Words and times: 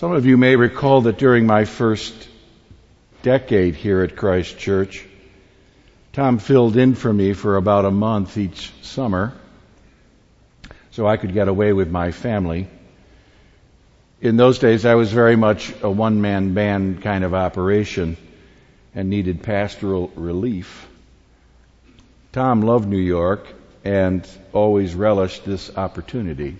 Some 0.00 0.12
of 0.12 0.24
you 0.24 0.38
may 0.38 0.56
recall 0.56 1.02
that 1.02 1.18
during 1.18 1.46
my 1.46 1.66
first 1.66 2.26
decade 3.20 3.74
here 3.74 4.00
at 4.00 4.16
Christ 4.16 4.56
Church, 4.56 5.06
Tom 6.14 6.38
filled 6.38 6.78
in 6.78 6.94
for 6.94 7.12
me 7.12 7.34
for 7.34 7.56
about 7.56 7.84
a 7.84 7.90
month 7.90 8.38
each 8.38 8.72
summer 8.80 9.34
so 10.90 11.06
I 11.06 11.18
could 11.18 11.34
get 11.34 11.48
away 11.48 11.74
with 11.74 11.90
my 11.90 12.12
family. 12.12 12.66
In 14.22 14.38
those 14.38 14.58
days, 14.58 14.86
I 14.86 14.94
was 14.94 15.12
very 15.12 15.36
much 15.36 15.70
a 15.82 15.90
one 15.90 16.22
man 16.22 16.54
band 16.54 17.02
kind 17.02 17.22
of 17.22 17.34
operation 17.34 18.16
and 18.94 19.10
needed 19.10 19.42
pastoral 19.42 20.10
relief. 20.16 20.88
Tom 22.32 22.62
loved 22.62 22.88
New 22.88 22.96
York 22.96 23.52
and 23.84 24.26
always 24.54 24.94
relished 24.94 25.44
this 25.44 25.76
opportunity. 25.76 26.56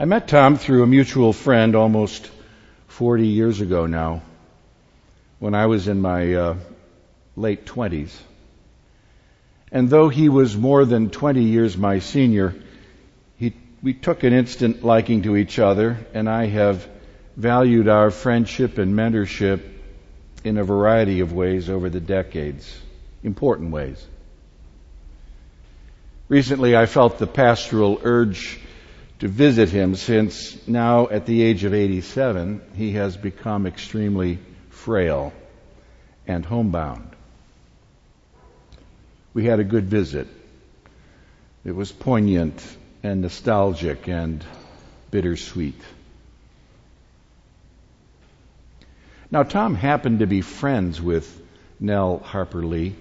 I 0.00 0.06
met 0.06 0.28
Tom 0.28 0.56
through 0.56 0.82
a 0.82 0.86
mutual 0.86 1.34
friend 1.34 1.76
almost 1.76 2.30
40 2.86 3.26
years 3.26 3.60
ago 3.60 3.84
now 3.84 4.22
when 5.38 5.54
I 5.54 5.66
was 5.66 5.88
in 5.88 6.00
my 6.00 6.32
uh, 6.32 6.56
late 7.36 7.66
20s. 7.66 8.10
And 9.70 9.90
though 9.90 10.08
he 10.08 10.30
was 10.30 10.56
more 10.56 10.86
than 10.86 11.10
20 11.10 11.42
years 11.42 11.76
my 11.76 11.98
senior, 11.98 12.54
he, 13.36 13.52
we 13.82 13.92
took 13.92 14.24
an 14.24 14.32
instant 14.32 14.82
liking 14.82 15.20
to 15.24 15.36
each 15.36 15.58
other, 15.58 15.98
and 16.14 16.30
I 16.30 16.46
have 16.46 16.88
valued 17.36 17.86
our 17.86 18.10
friendship 18.10 18.78
and 18.78 18.94
mentorship 18.94 19.60
in 20.44 20.56
a 20.56 20.64
variety 20.64 21.20
of 21.20 21.34
ways 21.34 21.68
over 21.68 21.90
the 21.90 22.00
decades, 22.00 22.74
important 23.22 23.70
ways. 23.70 24.02
Recently, 26.28 26.74
I 26.74 26.86
felt 26.86 27.18
the 27.18 27.26
pastoral 27.26 28.00
urge 28.02 28.60
to 29.20 29.28
visit 29.28 29.68
him 29.68 29.94
since 29.94 30.66
now 30.66 31.06
at 31.08 31.26
the 31.26 31.42
age 31.42 31.64
of 31.64 31.74
87, 31.74 32.62
he 32.74 32.92
has 32.92 33.18
become 33.18 33.66
extremely 33.66 34.38
frail 34.70 35.34
and 36.26 36.44
homebound. 36.44 37.10
We 39.34 39.44
had 39.44 39.60
a 39.60 39.64
good 39.64 39.84
visit. 39.84 40.26
It 41.64 41.72
was 41.72 41.92
poignant 41.92 42.64
and 43.02 43.20
nostalgic 43.20 44.08
and 44.08 44.42
bittersweet. 45.10 45.80
Now, 49.30 49.42
Tom 49.42 49.74
happened 49.74 50.20
to 50.20 50.26
be 50.26 50.40
friends 50.40 51.00
with 51.00 51.40
Nell 51.78 52.18
Harper 52.18 52.64
Lee. 52.64 52.96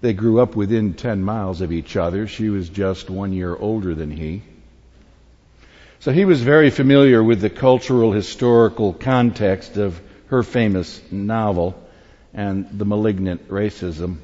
They 0.00 0.14
grew 0.14 0.40
up 0.40 0.56
within 0.56 0.94
10 0.94 1.22
miles 1.22 1.60
of 1.60 1.72
each 1.72 1.94
other. 1.94 2.26
She 2.26 2.48
was 2.48 2.70
just 2.70 3.10
one 3.10 3.34
year 3.34 3.54
older 3.54 3.94
than 3.94 4.10
he. 4.10 4.42
So 6.00 6.12
he 6.12 6.24
was 6.24 6.42
very 6.42 6.70
familiar 6.70 7.22
with 7.22 7.40
the 7.40 7.50
cultural 7.50 8.12
historical 8.12 8.92
context 8.92 9.76
of 9.76 10.00
her 10.26 10.42
famous 10.42 11.00
novel 11.10 11.80
and 12.32 12.66
the 12.78 12.84
malignant 12.84 13.48
racism. 13.48 14.18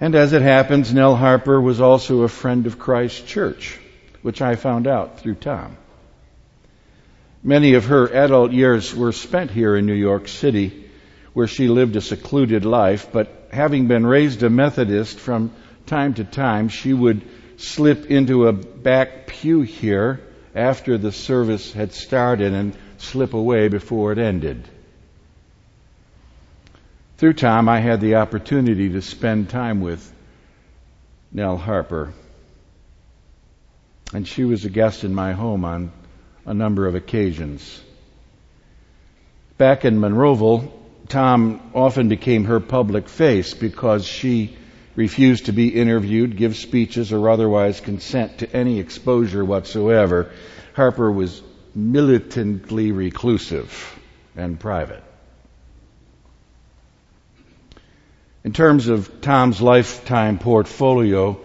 And 0.00 0.14
as 0.16 0.32
it 0.32 0.42
happens, 0.42 0.92
Nell 0.92 1.14
Harper 1.14 1.60
was 1.60 1.80
also 1.80 2.22
a 2.22 2.28
friend 2.28 2.66
of 2.66 2.78
Christ 2.78 3.26
Church, 3.26 3.78
which 4.22 4.42
I 4.42 4.56
found 4.56 4.88
out 4.88 5.20
through 5.20 5.36
Tom. 5.36 5.76
Many 7.44 7.74
of 7.74 7.86
her 7.86 8.12
adult 8.12 8.52
years 8.52 8.94
were 8.94 9.12
spent 9.12 9.52
here 9.52 9.76
in 9.76 9.86
New 9.86 9.94
York 9.94 10.26
City, 10.28 10.90
where 11.34 11.46
she 11.46 11.68
lived 11.68 11.96
a 11.96 12.00
secluded 12.00 12.64
life, 12.64 13.08
but 13.12 13.48
having 13.52 13.86
been 13.86 14.04
raised 14.04 14.42
a 14.42 14.50
Methodist 14.50 15.18
from 15.18 15.52
time 15.86 16.14
to 16.14 16.24
time, 16.24 16.68
she 16.68 16.92
would 16.92 17.22
slip 17.62 18.10
into 18.10 18.48
a 18.48 18.52
back 18.52 19.26
pew 19.26 19.62
here 19.62 20.20
after 20.54 20.98
the 20.98 21.12
service 21.12 21.72
had 21.72 21.92
started 21.92 22.52
and 22.52 22.76
slip 22.98 23.34
away 23.34 23.68
before 23.68 24.12
it 24.12 24.18
ended. 24.18 24.68
Through 27.16 27.34
Tom, 27.34 27.68
I 27.68 27.80
had 27.80 28.00
the 28.00 28.16
opportunity 28.16 28.90
to 28.90 29.00
spend 29.00 29.48
time 29.48 29.80
with 29.80 30.12
Nell 31.30 31.56
Harper. 31.56 32.12
And 34.12 34.26
she 34.26 34.44
was 34.44 34.64
a 34.64 34.70
guest 34.70 35.04
in 35.04 35.14
my 35.14 35.32
home 35.32 35.64
on 35.64 35.92
a 36.44 36.52
number 36.52 36.86
of 36.86 36.94
occasions. 36.94 37.80
Back 39.56 39.84
in 39.84 40.00
Monroeville, 40.00 40.70
Tom 41.08 41.70
often 41.74 42.08
became 42.08 42.44
her 42.44 42.58
public 42.58 43.08
face 43.08 43.54
because 43.54 44.04
she 44.04 44.56
refused 44.94 45.46
to 45.46 45.52
be 45.52 45.68
interviewed, 45.68 46.36
give 46.36 46.56
speeches, 46.56 47.12
or 47.12 47.30
otherwise 47.30 47.80
consent 47.80 48.38
to 48.38 48.56
any 48.56 48.78
exposure 48.78 49.44
whatsoever. 49.44 50.30
Harper 50.74 51.10
was 51.10 51.42
militantly 51.74 52.92
reclusive 52.92 53.98
and 54.36 54.58
private. 54.60 55.02
In 58.44 58.52
terms 58.52 58.88
of 58.88 59.20
Tom's 59.20 59.62
lifetime 59.62 60.38
portfolio, 60.38 61.40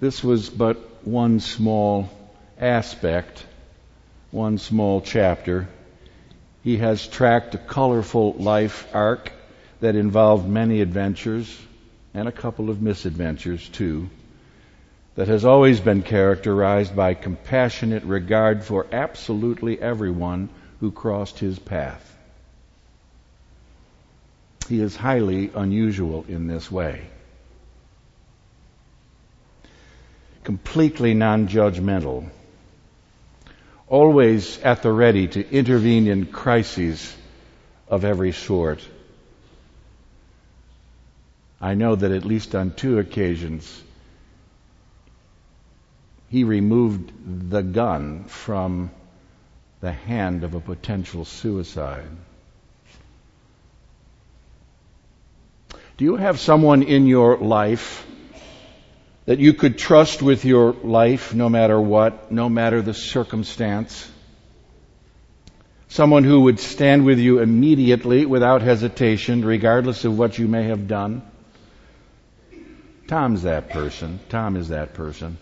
this 0.00 0.24
was 0.24 0.48
but 0.48 1.06
one 1.06 1.40
small 1.40 2.10
aspect, 2.58 3.44
one 4.30 4.58
small 4.58 5.00
chapter. 5.00 5.68
He 6.64 6.78
has 6.78 7.06
tracked 7.06 7.54
a 7.54 7.58
colorful 7.58 8.32
life 8.32 8.88
arc 8.94 9.30
that 9.80 9.94
involved 9.94 10.48
many 10.48 10.80
adventures 10.80 11.56
and 12.18 12.28
a 12.28 12.32
couple 12.32 12.68
of 12.68 12.82
misadventures 12.82 13.68
too, 13.68 14.10
that 15.14 15.28
has 15.28 15.44
always 15.44 15.78
been 15.78 16.02
characterized 16.02 16.94
by 16.96 17.14
compassionate 17.14 18.02
regard 18.02 18.64
for 18.64 18.86
absolutely 18.90 19.80
everyone 19.80 20.48
who 20.80 20.90
crossed 20.90 21.38
his 21.38 21.58
path. 21.60 22.16
He 24.68 24.80
is 24.80 24.96
highly 24.96 25.50
unusual 25.54 26.24
in 26.28 26.48
this 26.48 26.70
way. 26.70 27.02
Completely 30.42 31.14
non 31.14 31.46
judgmental. 31.46 32.28
Always 33.86 34.58
at 34.60 34.82
the 34.82 34.90
ready 34.90 35.28
to 35.28 35.50
intervene 35.50 36.08
in 36.08 36.26
crises 36.26 37.16
of 37.88 38.04
every 38.04 38.32
sort. 38.32 38.86
I 41.60 41.74
know 41.74 41.96
that 41.96 42.12
at 42.12 42.24
least 42.24 42.54
on 42.54 42.72
two 42.72 42.98
occasions, 42.98 43.82
he 46.30 46.44
removed 46.44 47.50
the 47.50 47.62
gun 47.62 48.24
from 48.24 48.90
the 49.80 49.92
hand 49.92 50.44
of 50.44 50.54
a 50.54 50.60
potential 50.60 51.24
suicide. 51.24 52.08
Do 55.96 56.04
you 56.04 56.14
have 56.14 56.38
someone 56.38 56.84
in 56.84 57.08
your 57.08 57.38
life 57.38 58.06
that 59.26 59.40
you 59.40 59.52
could 59.52 59.78
trust 59.78 60.22
with 60.22 60.44
your 60.44 60.72
life 60.72 61.34
no 61.34 61.48
matter 61.48 61.80
what, 61.80 62.30
no 62.30 62.48
matter 62.48 62.82
the 62.82 62.94
circumstance? 62.94 64.08
Someone 65.88 66.22
who 66.22 66.42
would 66.42 66.60
stand 66.60 67.04
with 67.04 67.18
you 67.18 67.40
immediately 67.40 68.26
without 68.26 68.62
hesitation, 68.62 69.44
regardless 69.44 70.04
of 70.04 70.16
what 70.16 70.38
you 70.38 70.46
may 70.46 70.64
have 70.64 70.86
done? 70.86 71.22
Tom's 73.08 73.42
that 73.42 73.70
person. 73.70 74.20
Tom 74.28 74.56
is 74.56 74.68
that 74.68 74.94
person. 74.94 75.38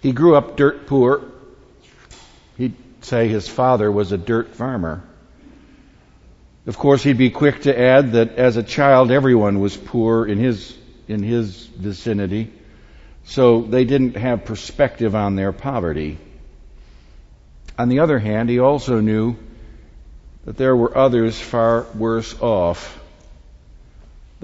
He 0.00 0.12
grew 0.12 0.36
up 0.36 0.56
dirt 0.56 0.86
poor. 0.86 1.22
He'd 2.56 2.76
say 3.00 3.28
his 3.28 3.48
father 3.48 3.90
was 3.90 4.12
a 4.12 4.18
dirt 4.18 4.54
farmer. 4.54 5.02
Of 6.66 6.78
course, 6.78 7.02
he'd 7.02 7.18
be 7.18 7.30
quick 7.30 7.62
to 7.62 7.78
add 7.78 8.12
that 8.12 8.36
as 8.36 8.56
a 8.56 8.62
child, 8.62 9.10
everyone 9.10 9.60
was 9.60 9.76
poor 9.76 10.24
in 10.26 10.38
his, 10.38 10.76
in 11.08 11.22
his 11.22 11.66
vicinity, 11.66 12.52
so 13.24 13.62
they 13.62 13.84
didn't 13.84 14.16
have 14.16 14.44
perspective 14.44 15.14
on 15.14 15.34
their 15.34 15.52
poverty. 15.52 16.18
On 17.76 17.88
the 17.88 18.00
other 18.00 18.18
hand, 18.18 18.48
he 18.48 18.60
also 18.60 19.00
knew 19.00 19.36
that 20.44 20.56
there 20.56 20.76
were 20.76 20.96
others 20.96 21.38
far 21.38 21.86
worse 21.94 22.40
off. 22.40 23.00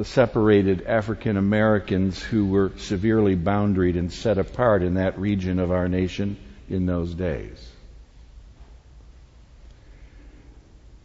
The 0.01 0.07
separated 0.07 0.87
African 0.87 1.37
Americans 1.37 2.23
who 2.23 2.47
were 2.47 2.73
severely 2.79 3.37
boundaried 3.37 3.99
and 3.99 4.11
set 4.11 4.39
apart 4.39 4.83
in 4.83 4.95
that 4.95 5.19
region 5.19 5.59
of 5.59 5.71
our 5.71 5.89
nation 5.89 6.39
in 6.71 6.87
those 6.87 7.13
days. 7.13 7.71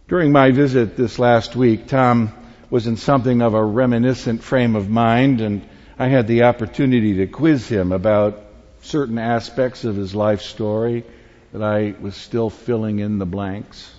During 0.07 0.31
my 0.31 0.51
visit 0.51 0.95
this 0.95 1.19
last 1.19 1.57
week, 1.57 1.87
Tom 1.87 2.31
was 2.69 2.87
in 2.87 2.95
something 2.95 3.41
of 3.41 3.53
a 3.53 3.61
reminiscent 3.61 4.41
frame 4.41 4.77
of 4.77 4.89
mind, 4.89 5.41
and 5.41 5.63
I 5.99 6.07
had 6.07 6.25
the 6.27 6.43
opportunity 6.43 7.15
to 7.15 7.27
quiz 7.27 7.67
him 7.67 7.91
about 7.91 8.41
certain 8.83 9.17
aspects 9.17 9.83
of 9.83 9.97
his 9.97 10.15
life 10.15 10.41
story 10.41 11.03
that 11.51 11.61
I 11.61 11.95
was 11.99 12.15
still 12.15 12.49
filling 12.49 12.99
in 12.99 13.17
the 13.17 13.25
blanks. 13.25 13.93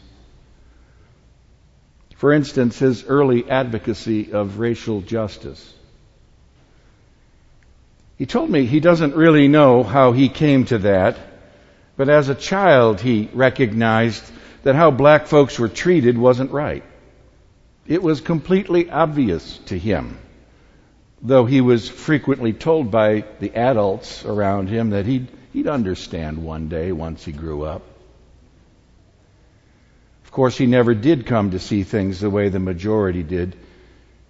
For 2.16 2.32
instance, 2.32 2.78
his 2.78 3.04
early 3.04 3.48
advocacy 3.48 4.32
of 4.32 4.58
racial 4.58 5.02
justice. 5.02 5.74
He 8.16 8.24
told 8.24 8.48
me 8.48 8.64
he 8.64 8.80
doesn't 8.80 9.14
really 9.14 9.48
know 9.48 9.82
how 9.82 10.12
he 10.12 10.30
came 10.30 10.64
to 10.66 10.78
that, 10.78 11.18
but 11.96 12.08
as 12.08 12.30
a 12.30 12.34
child 12.34 13.00
he 13.02 13.28
recognized 13.34 14.24
that 14.62 14.74
how 14.74 14.90
black 14.90 15.26
folks 15.26 15.58
were 15.58 15.68
treated 15.68 16.16
wasn't 16.16 16.52
right. 16.52 16.84
It 17.86 18.02
was 18.02 18.22
completely 18.22 18.88
obvious 18.88 19.58
to 19.66 19.78
him, 19.78 20.18
though 21.20 21.44
he 21.44 21.60
was 21.60 21.88
frequently 21.88 22.54
told 22.54 22.90
by 22.90 23.24
the 23.40 23.54
adults 23.54 24.24
around 24.24 24.70
him 24.70 24.90
that 24.90 25.04
he'd, 25.04 25.28
he'd 25.52 25.68
understand 25.68 26.42
one 26.42 26.68
day 26.68 26.92
once 26.92 27.26
he 27.26 27.32
grew 27.32 27.62
up. 27.62 27.82
Course, 30.36 30.58
he 30.58 30.66
never 30.66 30.94
did 30.94 31.24
come 31.24 31.52
to 31.52 31.58
see 31.58 31.82
things 31.82 32.20
the 32.20 32.28
way 32.28 32.50
the 32.50 32.60
majority 32.60 33.22
did, 33.22 33.56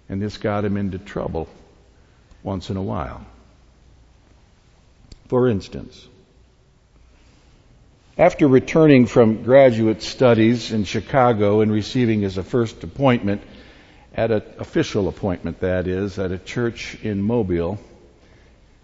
and 0.07 0.21
this 0.21 0.37
got 0.37 0.63
him 0.63 0.77
into 0.77 0.97
trouble 0.97 1.49
once 2.43 2.69
in 2.69 2.77
a 2.77 2.81
while. 2.81 3.25
For 5.27 5.49
instance, 5.49 6.07
after 8.17 8.47
returning 8.47 9.05
from 9.05 9.43
graduate 9.43 10.01
studies 10.01 10.71
in 10.71 10.85
Chicago 10.85 11.59
and 11.59 11.73
receiving 11.73 12.21
his 12.21 12.37
first 12.37 12.85
appointment 12.85 13.41
at 14.15 14.31
an 14.31 14.43
official 14.59 15.09
appointment, 15.09 15.59
that 15.59 15.87
is, 15.87 16.17
at 16.19 16.31
a 16.31 16.37
church 16.37 16.97
in 17.03 17.21
Mobile, 17.21 17.79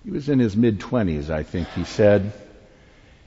he 0.04 0.12
was 0.12 0.28
in 0.28 0.40
his 0.40 0.58
mid 0.58 0.82
20s, 0.82 1.30
I 1.30 1.44
think 1.44 1.70
he 1.70 1.86
said. 1.86 2.34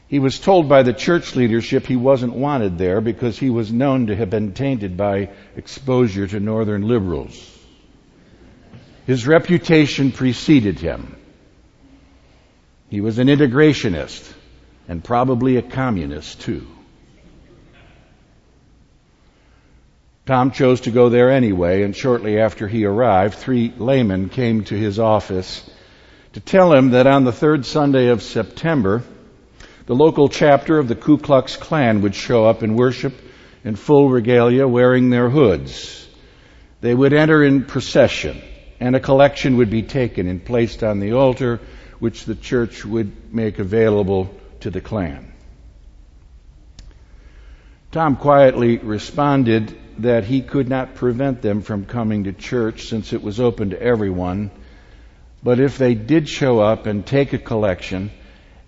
He 0.09 0.19
was 0.21 0.39
told 0.39 0.69
by 0.69 0.83
the 0.83 0.93
church 0.93 1.35
leadership 1.35 1.87
he 1.87 1.97
wasn't 1.97 2.35
wanted 2.35 2.79
there 2.79 3.01
because 3.01 3.39
he 3.39 3.51
was 3.51 3.73
known 3.73 4.07
to 4.07 4.17
have 4.17 4.31
been 4.31 4.53
tainted 4.53 4.97
by 4.97 5.31
exposure 5.57 6.27
to 6.29 6.39
northern 6.39 6.83
liberals. 6.83 7.53
His 9.07 9.27
reputation 9.27 10.13
preceded 10.13 10.79
him. 10.79 11.17
He 12.89 13.01
was 13.01 13.19
an 13.19 13.27
integrationist 13.27 14.33
and 14.89 15.03
probably 15.03 15.57
a 15.57 15.63
communist 15.63 16.41
too. 16.41 16.67
Tom 20.25 20.51
chose 20.51 20.83
to 20.83 20.91
go 20.91 21.09
there 21.09 21.31
anyway, 21.31 21.83
and 21.83 21.95
shortly 21.95 22.41
after 22.41 22.67
he 22.67 22.85
arrived, 22.85 23.35
three 23.35 23.73
laymen 23.77 24.29
came 24.29 24.65
to 24.65 24.77
his 24.77 24.99
office 24.99 25.69
to 26.33 26.41
tell 26.41 26.73
him 26.73 26.91
that 26.91 27.07
on 27.07 27.25
the 27.25 27.33
third 27.33 27.65
Sunday 27.65 28.09
of 28.09 28.23
September, 28.23 29.05
the 29.87 29.95
local 29.95 30.29
chapter 30.29 30.79
of 30.79 30.89
the 30.89 30.97
Ku 30.97 31.17
Klux 31.17 31.57
Klan 31.57 32.03
would 32.03 32.15
show 32.15 32.45
up 32.45 32.63
and 32.63 32.77
worship 32.77 33.15
in 33.65 33.77
full 33.77 34.09
regalia 34.09 34.67
wearing 34.67 35.11
their 35.11 35.31
hoods. 35.31 36.09
They 36.81 36.95
would 36.95 37.13
enter 37.13 37.43
in 37.43 37.65
procession, 37.65 38.43
and 38.81 38.97
a 38.97 39.01
collection 39.01 39.57
would 39.57 39.71
be 39.71 39.83
taken 39.83 40.27
and 40.29 40.45
placed 40.45 40.83
on 40.83 40.99
the 40.99 41.13
altar, 41.13 41.61
which 42.01 42.25
the 42.25 42.35
church 42.35 42.85
would 42.85 43.33
make 43.33 43.61
available 43.61 44.35
to 44.61 44.71
the 44.71 44.81
Klan. 44.81 45.33
Tom 47.93 48.17
quietly 48.17 48.79
responded 48.79 49.75
that 49.99 50.25
he 50.25 50.43
could 50.43 50.69
not 50.69 50.97
prevent 50.97 51.41
them 51.43 51.63
from 51.63 51.87
coming 51.87 52.25
to 52.25 52.33
church 52.33 52.89
since 52.89 53.13
it 53.13 53.23
was 53.23 53.41
open 53.41 53.71
to 53.71 53.81
everyone, 53.81 54.51
but 55.43 55.61
if 55.61 55.79
they 55.79 55.95
did 55.95 56.29
show 56.29 56.59
up 56.59 56.87
and 56.87 57.07
take 57.07 57.33
a 57.33 57.39
collection, 57.39 58.11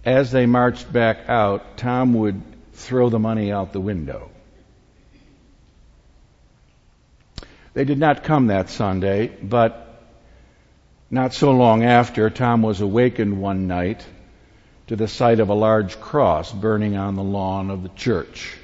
as 0.09 0.31
they 0.31 0.47
marched 0.47 0.91
back 0.91 1.29
out, 1.29 1.77
Tom 1.77 2.15
would 2.15 2.41
throw 2.73 3.11
the 3.11 3.19
money 3.19 3.53
out 3.53 3.73
the 3.73 3.81
window. 3.81 4.31
They 7.75 7.85
did 7.85 7.99
not 7.99 8.25
come 8.25 8.47
that 8.47 8.71
Sunday, 8.71 9.29
but 9.29 10.03
not 11.11 11.35
so 11.35 11.53
long 11.53 11.85
after, 11.85 12.31
Tom 12.31 12.63
was 12.63 12.81
awakened 12.81 13.41
one 13.41 13.67
night 13.67 14.05
to 14.87 14.97
the 14.97 15.09
sight 15.09 15.41
of 15.41 15.51
a 15.51 15.55
large 15.55 16.01
cross 16.01 16.51
burning 16.53 16.97
on 16.97 17.15
the 17.15 17.23
lawn 17.23 17.71
of 17.71 17.83
the 17.83 17.91
church. 17.91 18.57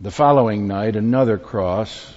The 0.00 0.10
following 0.10 0.66
night, 0.66 0.96
another 0.96 1.38
cross 1.38 2.14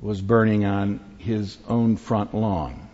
was 0.00 0.20
burning 0.20 0.64
on 0.64 1.00
his 1.18 1.58
own 1.68 1.96
front 1.96 2.32
lawn. 2.32 2.88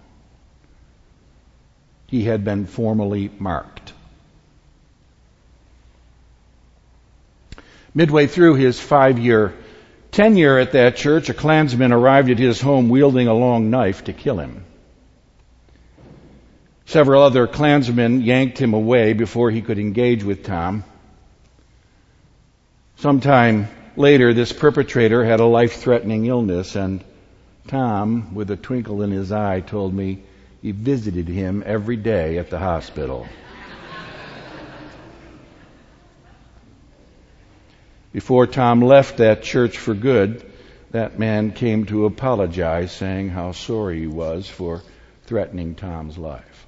He 2.12 2.24
had 2.24 2.44
been 2.44 2.66
formally 2.66 3.30
marked. 3.38 3.94
Midway 7.94 8.26
through 8.26 8.56
his 8.56 8.78
five 8.78 9.18
year 9.18 9.54
tenure 10.10 10.58
at 10.58 10.72
that 10.72 10.96
church, 10.96 11.30
a 11.30 11.34
Klansman 11.34 11.90
arrived 11.90 12.28
at 12.28 12.38
his 12.38 12.60
home 12.60 12.90
wielding 12.90 13.28
a 13.28 13.32
long 13.34 13.70
knife 13.70 14.04
to 14.04 14.12
kill 14.12 14.36
him. 14.36 14.62
Several 16.84 17.22
other 17.22 17.46
Klansmen 17.46 18.20
yanked 18.20 18.58
him 18.58 18.74
away 18.74 19.14
before 19.14 19.50
he 19.50 19.62
could 19.62 19.78
engage 19.78 20.22
with 20.22 20.44
Tom. 20.44 20.84
Sometime 22.96 23.68
later, 23.96 24.34
this 24.34 24.52
perpetrator 24.52 25.24
had 25.24 25.40
a 25.40 25.46
life 25.46 25.76
threatening 25.76 26.26
illness, 26.26 26.76
and 26.76 27.02
Tom, 27.68 28.34
with 28.34 28.50
a 28.50 28.56
twinkle 28.56 29.00
in 29.00 29.12
his 29.12 29.32
eye, 29.32 29.60
told 29.60 29.94
me 29.94 30.24
he 30.62 30.70
visited 30.70 31.26
him 31.26 31.62
every 31.66 31.96
day 31.96 32.38
at 32.38 32.48
the 32.48 32.58
hospital. 32.58 33.26
Before 38.12 38.46
Tom 38.46 38.80
left 38.80 39.16
that 39.16 39.42
church 39.42 39.76
for 39.76 39.94
good, 39.94 40.44
that 40.92 41.18
man 41.18 41.50
came 41.50 41.86
to 41.86 42.04
apologize, 42.04 42.92
saying 42.92 43.30
how 43.30 43.52
sorry 43.52 44.00
he 44.00 44.06
was 44.06 44.48
for 44.48 44.82
threatening 45.24 45.74
Tom's 45.74 46.16
life. 46.16 46.66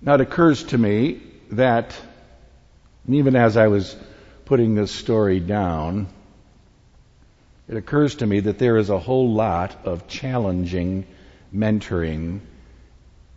Now 0.00 0.14
it 0.14 0.20
occurs 0.20 0.62
to 0.64 0.78
me 0.78 1.20
that, 1.50 1.96
even 3.08 3.34
as 3.34 3.56
I 3.56 3.66
was 3.68 3.96
putting 4.44 4.74
this 4.74 4.92
story 4.92 5.40
down, 5.40 6.08
it 7.68 7.76
occurs 7.76 8.16
to 8.16 8.26
me 8.26 8.40
that 8.40 8.58
there 8.58 8.78
is 8.78 8.88
a 8.88 8.98
whole 8.98 9.32
lot 9.32 9.76
of 9.84 10.08
challenging 10.08 11.06
mentoring 11.54 12.40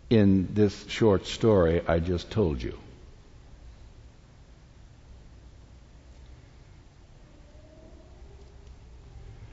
in 0.08 0.48
this 0.54 0.86
short 0.88 1.26
story 1.26 1.82
I 1.86 1.98
just 1.98 2.30
told 2.30 2.62
you. 2.62 2.78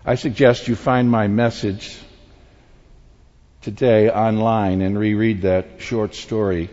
I 0.06 0.16
suggest 0.16 0.68
you 0.68 0.76
find 0.76 1.12
my 1.12 1.28
message 1.28 1.98
today 3.62 4.10
online 4.10 4.82
and 4.82 4.98
reread 4.98 5.42
that 5.42 5.82
short 5.82 6.16
story 6.16 6.70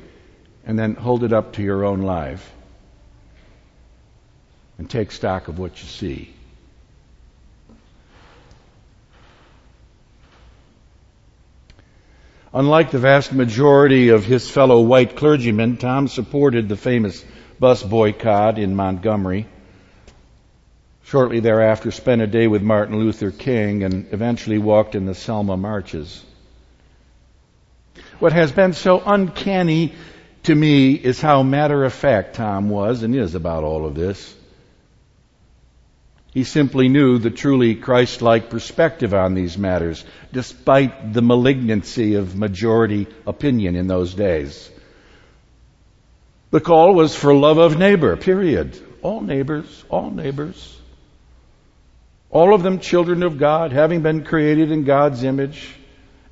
and 0.64 0.78
then 0.78 0.94
hold 0.94 1.24
it 1.24 1.32
up 1.32 1.54
to 1.54 1.62
your 1.62 1.84
own 1.84 2.02
life 2.02 2.52
and 4.78 4.88
take 4.88 5.10
stock 5.10 5.48
of 5.48 5.58
what 5.58 5.82
you 5.82 5.88
see. 5.88 6.35
Unlike 12.56 12.90
the 12.90 12.98
vast 12.98 13.34
majority 13.34 14.08
of 14.08 14.24
his 14.24 14.50
fellow 14.50 14.80
white 14.80 15.14
clergymen, 15.14 15.76
Tom 15.76 16.08
supported 16.08 16.70
the 16.70 16.76
famous 16.78 17.22
bus 17.60 17.82
boycott 17.82 18.58
in 18.58 18.74
Montgomery. 18.74 19.46
Shortly 21.04 21.40
thereafter, 21.40 21.90
spent 21.90 22.22
a 22.22 22.26
day 22.26 22.46
with 22.46 22.62
Martin 22.62 22.98
Luther 22.98 23.30
King 23.30 23.82
and 23.82 24.06
eventually 24.10 24.56
walked 24.56 24.94
in 24.94 25.04
the 25.04 25.14
Selma 25.14 25.58
marches. 25.58 26.24
What 28.20 28.32
has 28.32 28.52
been 28.52 28.72
so 28.72 29.02
uncanny 29.04 29.92
to 30.44 30.54
me 30.54 30.92
is 30.94 31.20
how 31.20 31.42
matter 31.42 31.84
of 31.84 31.92
fact 31.92 32.36
Tom 32.36 32.70
was 32.70 33.02
and 33.02 33.14
is 33.14 33.34
about 33.34 33.64
all 33.64 33.84
of 33.84 33.94
this. 33.94 34.34
He 36.36 36.44
simply 36.44 36.90
knew 36.90 37.16
the 37.16 37.30
truly 37.30 37.76
Christ-like 37.76 38.50
perspective 38.50 39.14
on 39.14 39.32
these 39.32 39.56
matters, 39.56 40.04
despite 40.34 41.14
the 41.14 41.22
malignancy 41.22 42.16
of 42.16 42.36
majority 42.36 43.06
opinion 43.26 43.74
in 43.74 43.86
those 43.86 44.12
days. 44.12 44.70
The 46.50 46.60
call 46.60 46.92
was 46.92 47.16
for 47.16 47.32
love 47.32 47.56
of 47.56 47.78
neighbor, 47.78 48.18
period. 48.18 48.78
All 49.00 49.22
neighbors, 49.22 49.82
all 49.88 50.10
neighbors. 50.10 50.78
All 52.28 52.52
of 52.52 52.62
them 52.62 52.80
children 52.80 53.22
of 53.22 53.38
God, 53.38 53.72
having 53.72 54.02
been 54.02 54.22
created 54.22 54.70
in 54.70 54.84
God's 54.84 55.24
image. 55.24 55.74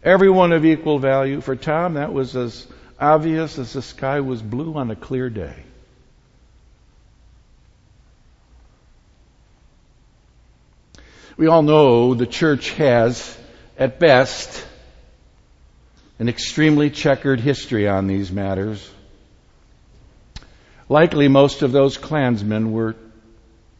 Everyone 0.02 0.52
of 0.52 0.66
equal 0.66 0.98
value. 0.98 1.40
For 1.40 1.56
Tom, 1.56 1.94
that 1.94 2.12
was 2.12 2.36
as 2.36 2.66
obvious 3.00 3.58
as 3.58 3.72
the 3.72 3.80
sky 3.80 4.20
was 4.20 4.42
blue 4.42 4.74
on 4.74 4.90
a 4.90 4.96
clear 4.96 5.30
day. 5.30 5.64
We 11.36 11.46
all 11.48 11.62
know 11.62 12.14
the 12.14 12.26
church 12.26 12.70
has, 12.72 13.36
at 13.78 13.98
best, 13.98 14.64
an 16.18 16.28
extremely 16.28 16.90
checkered 16.90 17.40
history 17.40 17.88
on 17.88 18.06
these 18.06 18.30
matters. 18.30 18.88
Likely 20.88 21.28
most 21.28 21.62
of 21.62 21.72
those 21.72 21.98
Klansmen 21.98 22.72
were 22.72 22.94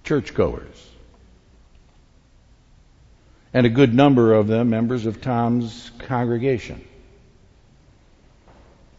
churchgoers. 0.05 0.91
and 3.55 3.67
a 3.67 3.71
good 3.71 3.95
number 3.95 4.35
of 4.35 4.49
them 4.49 4.69
members 4.69 5.07
of 5.07 5.23
Tom's 5.23 5.93
congregation. 6.01 6.85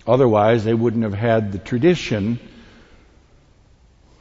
Otherwise, 0.08 0.64
they 0.64 0.74
wouldn't 0.74 1.04
have 1.04 1.14
had 1.14 1.52
the 1.52 1.58
tradition 1.58 2.40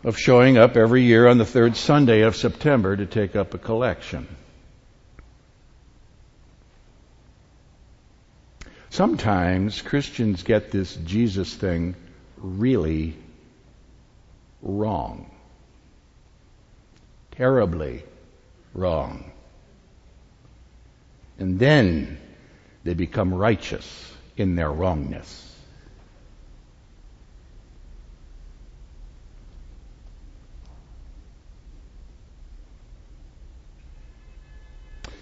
of 0.05 0.19
showing 0.19 0.59
up 0.59 0.77
every 0.77 1.03
year 1.03 1.27
on 1.27 1.39
the 1.39 1.47
third 1.47 1.77
Sunday 1.77 2.21
of 2.21 2.37
September 2.37 2.95
to 2.95 3.07
take 3.07 3.35
up 3.35 3.55
a 3.55 3.59
collection. 3.59 4.29
Sometimes 8.91 9.83
Christians 9.83 10.43
get 10.43 10.71
this 10.71 10.95
Jesus 10.95 11.53
thing 11.53 11.97
really 12.37 13.17
wrong. 14.63 15.31
Terribly 17.33 18.05
wrong. 18.75 19.33
And 21.39 21.59
then 21.59 22.19
they 22.85 22.95
become 22.95 23.35
righteous 23.35 24.13
in 24.37 24.55
their 24.55 24.71
wrongness. 24.71 25.54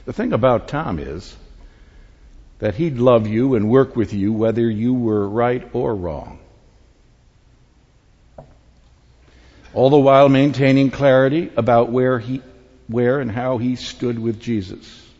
The 0.05 0.13
thing 0.13 0.33
about 0.33 0.69
Tom 0.69 0.99
is 0.99 1.37
that 2.59 2.75
he'd 2.75 2.99
love 2.99 3.27
you 3.27 3.55
and 3.55 3.69
work 3.69 3.97
with 3.97 4.13
you 4.13 4.33
whether 4.33 4.69
you 4.69 4.95
were 4.95 5.29
right 5.29 5.69
or 5.73 5.95
wrong. 5.95 6.39
All 9.75 9.91
the 9.91 9.99
while 9.99 10.29
maintaining 10.29 10.91
clarity 10.91 11.51
about 11.57 11.91
where 11.91 12.19
he, 12.19 12.43
where 12.89 13.21
and 13.21 13.31
how 13.31 13.59
he 13.59 13.77
stood 13.77 14.19
with 14.19 14.41
Jesus. 14.41 15.11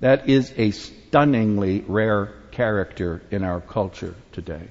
That 0.00 0.28
is 0.28 0.52
a 0.56 0.72
stunningly 0.72 1.84
rare 1.86 2.32
character 2.50 3.22
in 3.30 3.42
our 3.44 3.60
culture 3.60 4.14
today. 4.32 4.68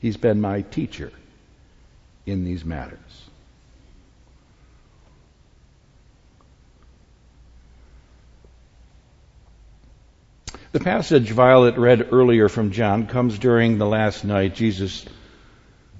He's 0.00 0.16
been 0.16 0.40
my 0.40 0.62
teacher 0.62 1.12
in 2.26 2.44
these 2.44 2.64
matters. 2.64 2.98
The 10.74 10.80
passage 10.80 11.30
Violet 11.30 11.76
read 11.76 12.08
earlier 12.12 12.48
from 12.48 12.72
John 12.72 13.06
comes 13.06 13.38
during 13.38 13.78
the 13.78 13.86
last 13.86 14.24
night 14.24 14.56
Jesus 14.56 15.04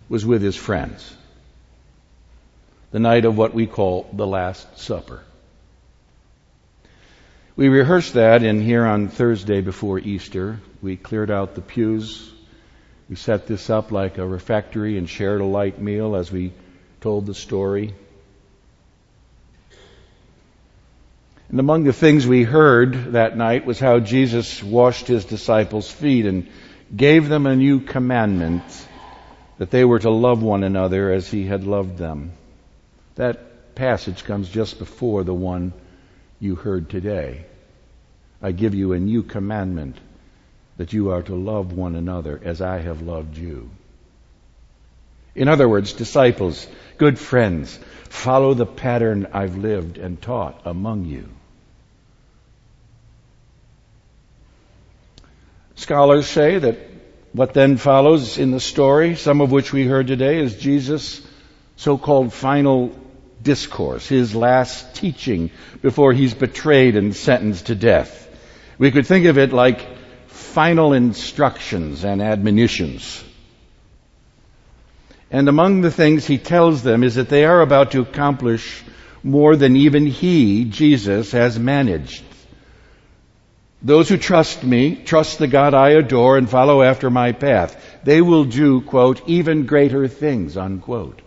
was 0.08 0.26
with 0.26 0.42
his 0.42 0.56
friends. 0.56 1.16
The 2.90 2.98
night 2.98 3.24
of 3.24 3.38
what 3.38 3.54
we 3.54 3.68
call 3.68 4.10
the 4.12 4.26
Last 4.26 4.80
Supper. 4.80 5.22
We 7.54 7.68
rehearsed 7.68 8.14
that 8.14 8.42
in 8.42 8.60
here 8.60 8.84
on 8.84 9.06
Thursday 9.06 9.60
before 9.60 10.00
Easter. 10.00 10.58
We 10.82 10.96
cleared 10.96 11.30
out 11.30 11.54
the 11.54 11.60
pews. 11.60 12.32
We 13.08 13.14
set 13.14 13.46
this 13.46 13.70
up 13.70 13.92
like 13.92 14.18
a 14.18 14.26
refectory 14.26 14.98
and 14.98 15.08
shared 15.08 15.40
a 15.40 15.44
light 15.44 15.80
meal 15.80 16.16
as 16.16 16.32
we 16.32 16.52
told 17.00 17.26
the 17.26 17.34
story. 17.34 17.94
And 21.54 21.60
among 21.60 21.84
the 21.84 21.92
things 21.92 22.26
we 22.26 22.42
heard 22.42 23.12
that 23.12 23.36
night 23.36 23.64
was 23.64 23.78
how 23.78 24.00
Jesus 24.00 24.60
washed 24.60 25.06
his 25.06 25.24
disciples' 25.24 25.88
feet 25.88 26.26
and 26.26 26.48
gave 26.96 27.28
them 27.28 27.46
a 27.46 27.54
new 27.54 27.78
commandment 27.78 28.64
that 29.58 29.70
they 29.70 29.84
were 29.84 30.00
to 30.00 30.10
love 30.10 30.42
one 30.42 30.64
another 30.64 31.12
as 31.12 31.30
he 31.30 31.46
had 31.46 31.62
loved 31.62 31.96
them. 31.96 32.32
That 33.14 33.76
passage 33.76 34.24
comes 34.24 34.48
just 34.48 34.80
before 34.80 35.22
the 35.22 35.32
one 35.32 35.72
you 36.40 36.56
heard 36.56 36.90
today. 36.90 37.44
I 38.42 38.50
give 38.50 38.74
you 38.74 38.92
a 38.92 38.98
new 38.98 39.22
commandment 39.22 39.96
that 40.76 40.92
you 40.92 41.12
are 41.12 41.22
to 41.22 41.36
love 41.36 41.72
one 41.72 41.94
another 41.94 42.40
as 42.42 42.60
I 42.60 42.78
have 42.78 43.00
loved 43.00 43.38
you. 43.38 43.70
In 45.36 45.46
other 45.46 45.68
words, 45.68 45.92
disciples, 45.92 46.66
good 46.98 47.16
friends, 47.16 47.78
follow 48.08 48.54
the 48.54 48.66
pattern 48.66 49.28
I've 49.32 49.56
lived 49.56 49.98
and 49.98 50.20
taught 50.20 50.60
among 50.64 51.04
you. 51.04 51.28
Scholars 55.76 56.26
say 56.26 56.58
that 56.58 56.78
what 57.32 57.52
then 57.52 57.76
follows 57.76 58.38
in 58.38 58.52
the 58.52 58.60
story, 58.60 59.16
some 59.16 59.40
of 59.40 59.50
which 59.50 59.72
we 59.72 59.86
heard 59.86 60.06
today, 60.06 60.38
is 60.38 60.56
Jesus' 60.56 61.20
so-called 61.76 62.32
final 62.32 62.94
discourse, 63.42 64.08
his 64.08 64.34
last 64.34 64.94
teaching 64.94 65.50
before 65.82 66.12
he's 66.12 66.34
betrayed 66.34 66.96
and 66.96 67.14
sentenced 67.14 67.66
to 67.66 67.74
death. 67.74 68.28
We 68.78 68.90
could 68.90 69.06
think 69.06 69.26
of 69.26 69.38
it 69.38 69.52
like 69.52 69.86
final 70.28 70.92
instructions 70.92 72.04
and 72.04 72.22
admonitions. 72.22 73.22
And 75.30 75.48
among 75.48 75.80
the 75.80 75.90
things 75.90 76.24
he 76.24 76.38
tells 76.38 76.82
them 76.82 77.02
is 77.02 77.16
that 77.16 77.28
they 77.28 77.44
are 77.44 77.60
about 77.60 77.90
to 77.92 78.00
accomplish 78.00 78.82
more 79.24 79.56
than 79.56 79.74
even 79.74 80.06
he, 80.06 80.64
Jesus, 80.64 81.32
has 81.32 81.58
managed. 81.58 82.22
Those 83.84 84.08
who 84.08 84.16
trust 84.16 84.64
me, 84.64 84.96
trust 84.96 85.38
the 85.38 85.46
God 85.46 85.74
I 85.74 85.90
adore, 85.90 86.38
and 86.38 86.48
follow 86.48 86.80
after 86.80 87.10
my 87.10 87.32
path, 87.32 87.76
they 88.02 88.22
will 88.22 88.44
do, 88.44 88.80
quote, 88.80 89.28
even 89.28 89.66
greater 89.66 90.08
things, 90.08 90.56
unquote. 90.56 91.20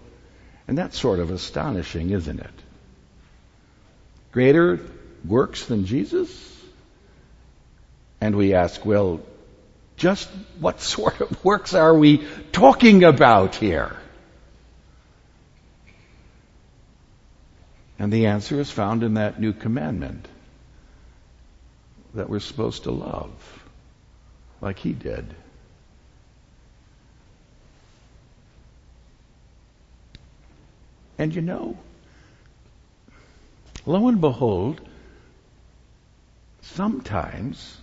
And 0.67 0.75
that's 0.75 0.99
sort 0.99 1.19
of 1.19 1.29
astonishing, 1.29 2.09
isn't 2.09 2.39
it? 2.39 2.63
Greater 4.31 4.79
works 5.23 5.67
than 5.67 5.85
Jesus? 5.85 6.29
And 8.19 8.35
we 8.35 8.55
ask, 8.55 8.83
well, 8.83 9.21
just 9.95 10.27
what 10.59 10.81
sort 10.95 11.21
of 11.21 11.45
works 11.45 11.75
are 11.75 11.93
we 11.93 12.27
talking 12.51 13.03
about 13.03 13.53
here? 13.53 13.95
And 17.99 18.11
the 18.11 18.25
answer 18.27 18.59
is 18.59 18.71
found 18.71 19.03
in 19.03 19.13
that 19.13 19.39
new 19.39 19.53
commandment 19.53 20.27
that 22.13 22.29
we're 22.29 22.39
supposed 22.39 22.83
to 22.83 22.91
love 22.91 23.31
like 24.61 24.79
he 24.79 24.93
did. 24.93 25.33
And 31.17 31.33
you 31.33 31.41
know, 31.41 31.77
lo 33.85 34.07
and 34.07 34.21
behold, 34.21 34.81
sometimes, 36.61 37.77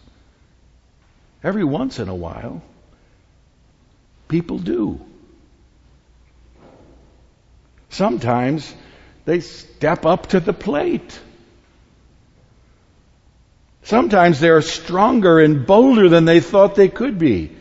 every 1.43 1.64
once 1.64 1.99
in 1.99 2.09
a 2.09 2.14
while, 2.14 2.62
people 4.28 4.59
do. 4.59 5.00
Sometimes 7.88 8.73
they 9.25 9.40
step 9.40 10.07
up 10.07 10.28
to 10.28 10.40
the 10.40 10.52
plate. 10.52 11.19
Sometimes 13.84 14.40
they're 14.40 14.62
stronger 14.62 15.38
and 15.40 15.66
bolder 15.66 16.08
than 16.08 16.24
they 16.24 16.40
thought 16.40 16.74
they 16.74 16.88
could 16.88 17.18
be. 17.18 17.54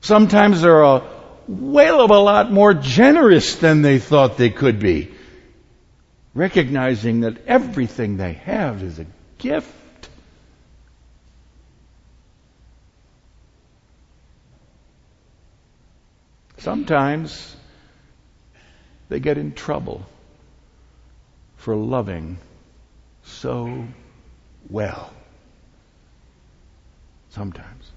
Sometimes 0.00 0.62
they're 0.62 0.82
a 0.82 1.02
whale 1.46 2.00
of 2.00 2.10
a 2.10 2.18
lot 2.18 2.50
more 2.50 2.72
generous 2.72 3.56
than 3.56 3.82
they 3.82 3.98
thought 3.98 4.38
they 4.38 4.48
could 4.48 4.80
be. 4.80 5.10
Recognizing 6.34 7.20
that 7.20 7.46
everything 7.46 8.16
they 8.16 8.32
have 8.32 8.82
is 8.82 8.98
a 8.98 9.06
gift. 9.36 9.68
Sometimes 16.56 17.56
they 19.10 19.20
get 19.20 19.36
in 19.36 19.52
trouble 19.52 20.06
for 21.58 21.76
loving 21.76 22.38
so 23.24 23.84
well. 24.68 25.12
Sometimes. 27.30 27.92